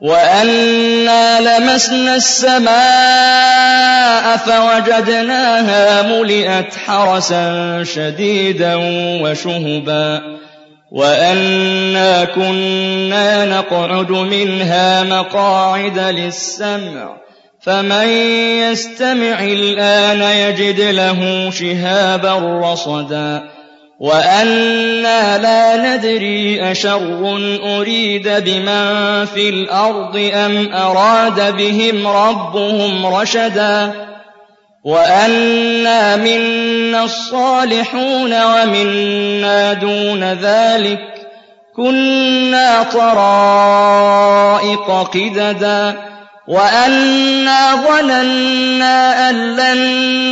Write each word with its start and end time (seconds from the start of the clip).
وأنا 0.00 1.40
لمسنا 1.40 2.16
السماء 2.16 2.76
فوجدناها 4.36 6.02
ملئت 6.02 6.74
حرسا 6.86 7.84
شديدا 7.84 8.74
وشهبا 9.22 10.22
وأنا 10.92 12.24
كنا 12.24 13.44
نقعد 13.44 14.10
منها 14.10 15.02
مقاعد 15.02 15.98
للسمع 15.98 17.16
فمن 17.60 18.08
يستمع 18.58 19.40
الآن 19.40 20.22
يجد 20.22 20.80
له 20.80 21.50
شهابا 21.50 22.60
رصدا 22.70 23.57
وأنا 24.00 25.38
لا 25.38 25.76
ندري 25.76 26.70
أشر 26.70 27.38
أريد 27.78 28.28
بمن 28.28 29.24
في 29.24 29.48
الأرض 29.48 30.30
أم 30.34 30.72
أراد 30.72 31.56
بهم 31.56 32.06
ربهم 32.06 33.06
رشدا 33.06 33.92
وأنا 34.84 36.16
منا 36.16 37.04
الصالحون 37.04 38.44
ومنا 38.44 39.72
دون 39.72 40.24
ذلك 40.24 41.00
كنا 41.76 42.82
طرائق 42.82 44.30
قددا 45.14 46.07
وأنا 46.48 47.74
ظننا 47.74 49.30
أن 49.30 49.56
لن 49.56 49.78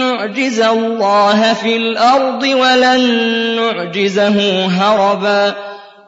نعجز 0.00 0.60
الله 0.60 1.52
في 1.52 1.76
الأرض 1.76 2.42
ولن 2.42 3.00
نعجزه 3.56 4.66
هربا 4.66 5.54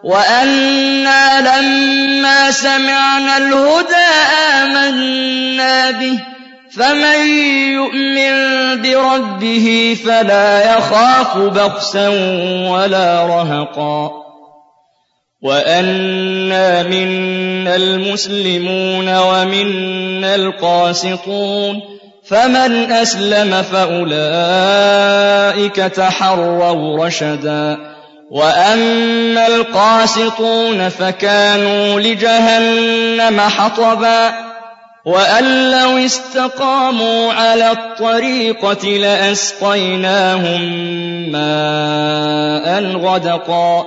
وأنا 0.04 1.40
لما 1.40 2.50
سمعنا 2.50 3.36
الهدى 3.36 4.08
آمنا 4.54 5.90
به 5.90 6.18
فمن 6.76 7.26
يؤمن 7.72 8.32
بربه 8.82 9.96
فلا 10.06 10.76
يخاف 10.76 11.36
بخسا 11.36 12.08
ولا 12.70 13.26
رهقا 13.26 14.27
وأنا 15.42 16.82
منا 16.82 17.76
المسلمون 17.76 19.18
ومنا 19.18 20.34
القاسطون 20.34 21.80
فمن 22.28 22.92
أسلم 22.92 23.62
فأولئك 23.62 24.06
تحروا 25.76 27.06
رشدا 27.06 27.78
وأما 28.30 29.46
القاسطون 29.46 30.88
فكانوا 30.88 32.00
لجهنم 32.00 33.40
حطبا 33.40 34.32
وأن 35.04 35.70
لو 35.70 35.98
استقاموا 35.98 37.32
على 37.32 37.70
الطريقة 37.70 38.88
لأسقيناهم 38.88 40.62
ماء 41.32 42.96
غدقا 42.96 43.86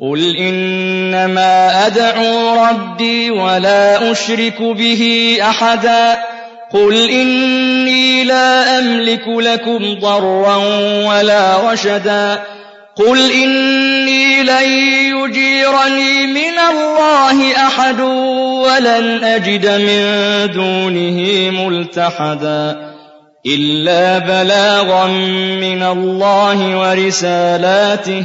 قل 0.00 0.36
إنما 0.36 1.86
أدعو 1.86 2.64
ربي 2.64 3.30
ولا 3.30 4.12
أشرك 4.12 4.62
به 4.62 5.36
أحدا 5.42 6.18
قل 6.72 7.10
إني 7.10 8.24
لا 8.24 8.78
أملك 8.78 9.28
لكم 9.28 9.94
ضرا 10.00 10.56
ولا 11.06 11.72
رشدا 11.72 12.42
قل 12.96 13.30
إني 13.32 14.42
لن 14.42 14.68
يجيرني 15.14 16.26
من 16.26 16.58
الله 16.70 17.56
أحد 17.56 18.00
ولن 18.00 19.24
أجد 19.24 19.66
من 19.66 20.04
دونه 20.54 21.50
ملتحدا 21.62 22.76
إلا 23.46 24.18
بلاغا 24.18 25.06
من 25.60 25.82
الله 25.82 26.78
ورسالاته 26.78 28.24